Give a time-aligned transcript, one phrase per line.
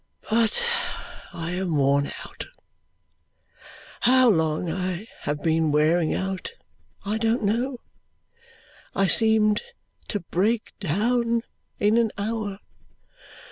[0.31, 0.65] But
[1.31, 2.47] I am worn out.
[3.99, 6.53] How long I have been wearing out,
[7.05, 7.77] I don't know;
[8.95, 9.61] I seemed
[10.07, 11.43] to break down
[11.79, 12.61] in an hour.